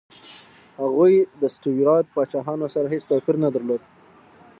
[0.81, 3.81] هغوی د سټیوراټ پاچاهانو سره هېڅ توپیر نه درلود.